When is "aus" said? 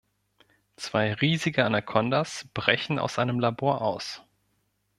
2.97-3.19, 3.83-4.23